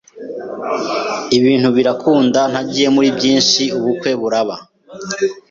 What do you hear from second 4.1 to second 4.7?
buraba